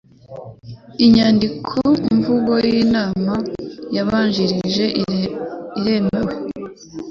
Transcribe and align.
Inyandikomvugo 1.05 2.53
yinama 2.69 3.35
yabanjirije 3.95 4.85
iremewe. 5.79 6.33